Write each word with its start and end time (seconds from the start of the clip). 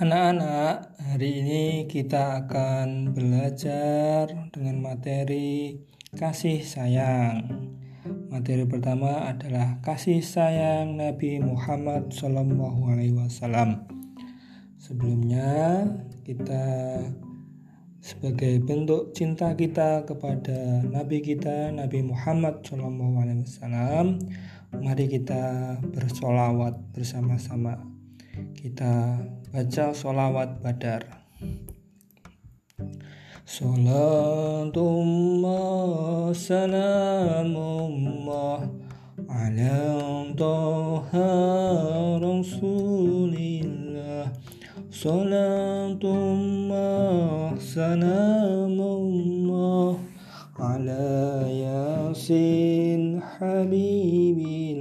Anak-anak, 0.00 0.96
hari 1.12 1.44
ini 1.44 1.64
kita 1.84 2.40
akan 2.40 3.12
belajar 3.12 4.32
dengan 4.48 4.80
materi 4.80 5.76
kasih 6.16 6.64
sayang. 6.64 7.44
Materi 8.32 8.64
pertama 8.64 9.28
adalah 9.28 9.76
kasih 9.84 10.24
sayang 10.24 10.96
Nabi 10.96 11.44
Muhammad 11.44 12.16
SAW. 12.16 13.12
Sebelumnya, 14.80 15.84
kita 16.24 16.64
sebagai 18.00 18.56
bentuk 18.64 19.12
cinta 19.12 19.52
kita 19.52 20.08
kepada 20.08 20.80
Nabi 20.80 21.20
kita 21.20 21.76
Nabi 21.76 22.00
Muhammad 22.08 22.64
SAW, 22.64 24.16
mari 24.80 25.04
kita 25.12 25.76
bersolawat 25.92 26.88
bersama-sama. 26.96 27.99
Kita 28.56 29.20
baca 29.52 29.92
solawat 29.92 30.62
badar. 30.64 31.02
Salatullah 33.44 34.78
salamullah 36.30 37.82
ala 39.28 39.82
toha 40.38 41.32
rasulillah. 42.22 43.80
Salatullah 44.88 46.00
salamullah 47.58 49.10
ala 50.60 51.48
yasin 51.48 53.16
habibillah 53.18 54.80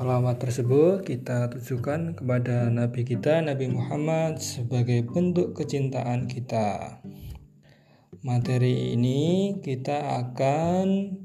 Salawat 0.00 0.40
tersebut 0.40 1.04
kita 1.04 1.52
tujukan 1.52 2.16
kepada 2.16 2.72
Nabi 2.72 3.04
kita, 3.04 3.44
Nabi 3.44 3.68
Muhammad, 3.68 4.40
sebagai 4.40 5.04
bentuk 5.04 5.52
kecintaan 5.52 6.24
kita. 6.24 6.96
Materi 8.24 8.96
ini 8.96 9.60
kita 9.60 10.24
akan 10.24 11.20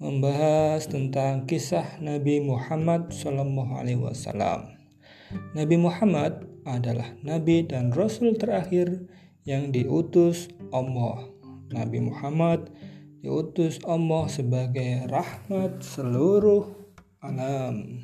membahas 0.00 0.88
tentang 0.88 1.44
kisah 1.44 2.00
Nabi 2.00 2.40
Muhammad 2.40 3.12
SAW. 3.12 3.60
Nabi 5.52 5.76
Muhammad 5.76 6.48
adalah 6.64 7.12
Nabi 7.20 7.68
dan 7.68 7.92
Rasul 7.92 8.32
terakhir 8.40 8.96
yang 9.44 9.76
diutus 9.76 10.48
Allah. 10.72 11.28
Nabi 11.68 12.00
Muhammad 12.00 12.72
diutus 13.20 13.76
Allah 13.84 14.24
sebagai 14.32 15.04
rahmat 15.12 15.84
seluruh 15.84 16.79
alam. 17.20 18.00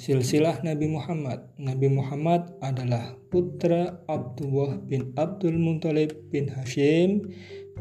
Silsilah 0.00 0.64
Nabi 0.64 0.88
Muhammad. 0.88 1.44
Nabi 1.60 1.92
Muhammad 1.92 2.56
adalah 2.64 3.20
putra 3.28 4.00
Abdullah 4.08 4.80
bin 4.80 5.12
Abdul 5.16 5.60
Muthalib 5.60 6.12
bin 6.32 6.48
Hashim 6.48 7.28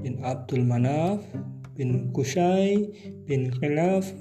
bin 0.04 0.20
Abdul 0.20 0.68
Manaf 0.68 1.24
bin 1.80 2.12
Kusai 2.12 2.92
bin 3.24 3.56
Khilaf. 3.56 4.12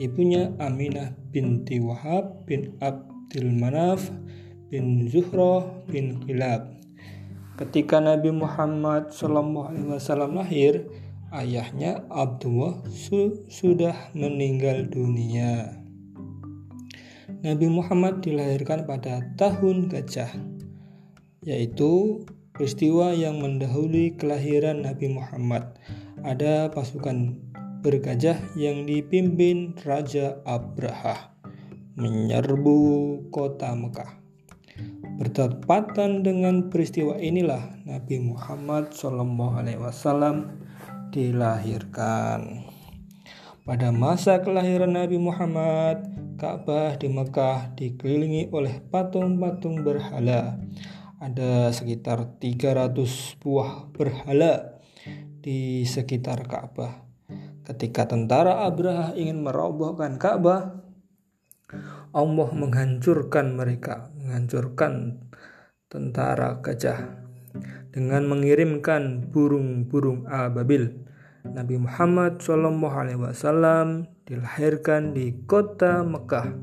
Ibunya 0.00 0.56
Aminah 0.56 1.14
binti 1.30 1.76
Wahab 1.76 2.48
bin 2.48 2.72
Abdul 2.80 3.52
Manaf 3.52 4.08
bin 4.72 5.04
Zuhroh 5.12 5.68
bin 5.92 6.16
Khilaf. 6.24 6.64
Ketika 7.60 8.00
Nabi 8.00 8.32
Muhammad 8.32 9.12
SAW 9.12 10.32
lahir, 10.32 10.88
ayahnya 11.32 12.04
Abdullah 12.12 12.84
su 12.92 13.48
sudah 13.48 14.12
meninggal 14.12 14.86
dunia. 14.86 15.80
Nabi 17.42 17.66
Muhammad 17.66 18.22
dilahirkan 18.22 18.86
pada 18.86 19.26
tahun 19.34 19.90
gajah, 19.90 20.30
yaitu 21.42 22.22
peristiwa 22.54 23.10
yang 23.16 23.42
mendahului 23.42 24.14
kelahiran 24.14 24.86
Nabi 24.86 25.10
Muhammad. 25.10 25.74
Ada 26.22 26.70
pasukan 26.70 27.34
bergajah 27.82 28.38
yang 28.54 28.86
dipimpin 28.86 29.74
Raja 29.82 30.38
Abraha 30.46 31.32
menyerbu 31.98 32.78
kota 33.28 33.76
Mekah. 33.76 34.22
Bertepatan 35.20 36.24
dengan 36.24 36.72
peristiwa 36.72 37.20
inilah 37.20 37.84
Nabi 37.84 38.16
Muhammad 38.22 38.96
SAW 38.96 40.48
dilahirkan. 41.12 42.64
Pada 43.62 43.92
masa 43.92 44.40
kelahiran 44.40 44.96
Nabi 44.96 45.20
Muhammad, 45.20 46.08
Ka'bah 46.40 46.96
di 46.96 47.06
Mekah 47.12 47.76
dikelilingi 47.78 48.50
oleh 48.50 48.80
patung-patung 48.80 49.84
berhala. 49.86 50.58
Ada 51.22 51.70
sekitar 51.70 52.40
300 52.42 53.38
buah 53.38 53.92
berhala 53.94 54.82
di 55.38 55.86
sekitar 55.86 56.48
Ka'bah. 56.48 57.06
Ketika 57.62 58.10
tentara 58.10 58.66
Abraha 58.66 59.14
ingin 59.14 59.46
merobohkan 59.46 60.18
Ka'bah, 60.18 60.82
Allah 62.10 62.48
menghancurkan 62.50 63.54
mereka, 63.54 64.10
menghancurkan 64.18 65.22
tentara 65.86 66.58
gajah 66.58 67.21
dengan 67.92 68.28
mengirimkan 68.28 69.28
burung-burung 69.28 70.24
ababil. 70.28 71.02
Nabi 71.42 71.74
Muhammad 71.74 72.38
SAW 72.38 74.06
dilahirkan 74.24 75.10
di 75.10 75.34
kota 75.44 76.06
Mekah, 76.06 76.54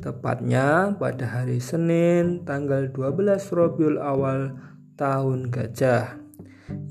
tepatnya 0.00 0.96
pada 0.96 1.28
hari 1.28 1.60
Senin 1.60 2.42
tanggal 2.48 2.88
12 2.90 3.52
Robiul 3.52 4.00
Awal 4.00 4.56
tahun 4.96 5.52
gajah, 5.52 6.16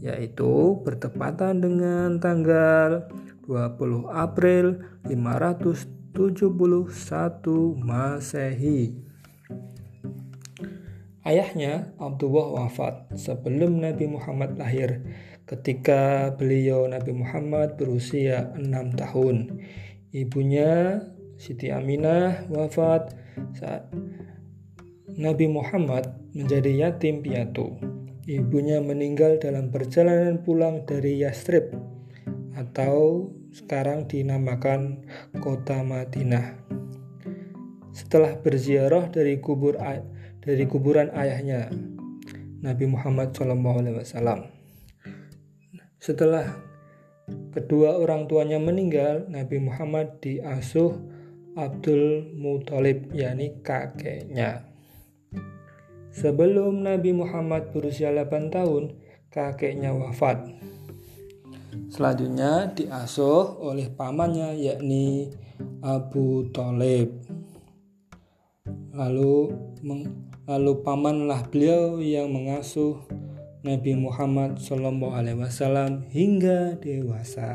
yaitu 0.06 0.78
bertepatan 0.86 1.66
dengan 1.66 2.22
tanggal 2.22 3.10
20 3.50 4.06
April 4.14 4.86
571 5.10 6.14
Masehi. 7.82 9.15
Ayahnya 11.26 11.90
Abdullah 11.98 12.54
wafat 12.54 13.10
sebelum 13.18 13.82
Nabi 13.82 14.06
Muhammad 14.06 14.62
lahir 14.62 15.02
ketika 15.50 16.30
beliau 16.38 16.86
Nabi 16.86 17.18
Muhammad 17.18 17.82
berusia 17.82 18.54
enam 18.54 18.94
tahun. 18.94 19.58
Ibunya 20.14 21.02
Siti 21.42 21.74
Aminah 21.74 22.46
wafat 22.54 23.18
saat 23.58 23.90
Nabi 25.18 25.50
Muhammad 25.50 26.14
menjadi 26.38 26.94
yatim 26.94 27.26
piatu. 27.26 27.74
Ibunya 28.30 28.86
meninggal 28.86 29.42
dalam 29.42 29.74
perjalanan 29.74 30.46
pulang 30.46 30.86
dari 30.86 31.26
Yastrib 31.26 31.74
atau 32.54 33.34
sekarang 33.50 34.06
dinamakan 34.06 35.02
kota 35.42 35.82
Madinah. 35.82 36.54
Setelah 37.98 38.38
berziarah 38.38 39.10
dari 39.10 39.42
kubur 39.42 39.82
dari 40.46 40.70
kuburan 40.70 41.10
ayahnya 41.18 41.74
Nabi 42.62 42.86
Muhammad 42.86 43.34
SAW. 43.34 44.46
Setelah 45.98 46.46
kedua 47.50 47.98
orang 47.98 48.30
tuanya 48.30 48.62
meninggal, 48.62 49.26
Nabi 49.26 49.58
Muhammad 49.58 50.22
diasuh 50.22 50.94
Abdul 51.58 52.30
Muthalib, 52.38 53.10
yakni 53.10 53.58
kakeknya. 53.66 54.70
Sebelum 56.14 56.86
Nabi 56.86 57.12
Muhammad 57.12 57.74
berusia 57.74 58.14
8 58.14 58.54
tahun, 58.54 58.94
kakeknya 59.34 59.92
wafat. 59.98 60.46
Selanjutnya 61.90 62.72
diasuh 62.72 63.60
oleh 63.60 63.92
pamannya 63.92 64.56
yakni 64.56 65.28
Abu 65.84 66.48
Talib. 66.54 67.20
Lalu 68.96 69.52
Lalu 70.46 70.86
pamanlah 70.86 71.50
beliau 71.50 71.98
yang 71.98 72.30
mengasuh 72.30 73.02
Nabi 73.66 73.98
Muhammad 73.98 74.62
SAW 74.62 76.06
hingga 76.14 76.78
dewasa. 76.78 77.50